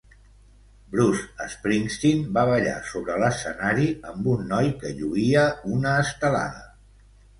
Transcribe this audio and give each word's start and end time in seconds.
Bruce 0.93 1.45
Springsteen 1.55 2.23
va 2.37 2.45
ballar 2.51 2.75
sobre 2.93 3.19
l'escenari 3.25 3.87
amb 4.13 4.31
un 4.35 4.43
noi 4.55 4.73
que 4.81 4.95
lluïa 5.03 5.45
una 5.77 5.97
estelada. 6.07 6.65